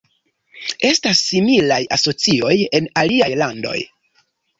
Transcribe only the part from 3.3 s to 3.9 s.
landoj.